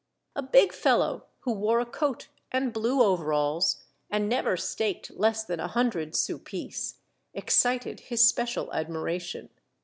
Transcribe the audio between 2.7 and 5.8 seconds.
blue overalls, and never staked less than a